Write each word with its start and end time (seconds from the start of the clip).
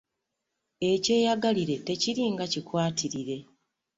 Eky'eyagalire 0.91 1.75
tekiri 1.87 2.23
nga 2.33 2.45
kikwatirire. 2.51 3.37